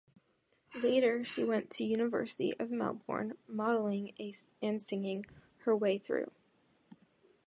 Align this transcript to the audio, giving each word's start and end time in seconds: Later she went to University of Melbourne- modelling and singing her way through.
Later 0.81 1.23
she 1.23 1.43
went 1.43 1.69
to 1.69 1.83
University 1.83 2.55
of 2.57 2.71
Melbourne- 2.71 3.37
modelling 3.47 4.15
and 4.59 4.81
singing 4.81 5.27
her 5.59 5.75
way 5.77 5.99
through. 5.99 6.31